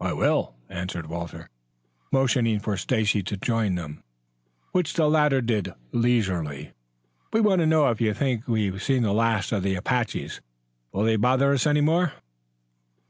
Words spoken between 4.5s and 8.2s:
which the latter did leisurely. "We want to know if you